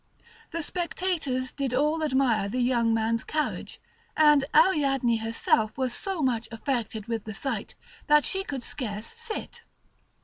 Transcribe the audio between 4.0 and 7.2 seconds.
and Ariadne herself was so much affected